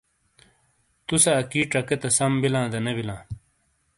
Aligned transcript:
تُوسے 1.05 1.31
اَکی 1.39 1.61
ڇَکے 1.71 1.95
تا 2.01 2.09
سَم 2.17 2.31
بِیلاں 2.41 2.67
دا 2.71 2.79
نے 2.85 2.91
بِیلاں۔ 2.97 3.21